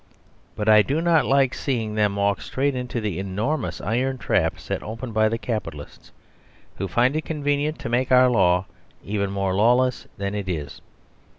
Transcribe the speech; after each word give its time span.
But 0.55 0.67
I 0.67 0.81
do 0.81 0.99
not 0.99 1.27
like 1.27 1.53
seeing 1.53 1.93
them 1.93 2.15
walk 2.15 2.41
straight 2.41 2.73
into 2.73 2.99
the 2.99 3.19
enormous 3.19 3.79
iron 3.79 4.17
trap 4.17 4.57
set 4.59 4.81
open 4.81 5.11
by 5.11 5.29
the 5.29 5.37
Capitalists, 5.37 6.11
who 6.79 6.87
find 6.87 7.15
it 7.15 7.23
convenient 7.23 7.77
to 7.81 7.87
make 7.87 8.11
our 8.11 8.27
law 8.27 8.65
even 9.03 9.29
more 9.29 9.53
lawless 9.53 10.07
than 10.17 10.33
it 10.33 10.49
is. 10.49 10.81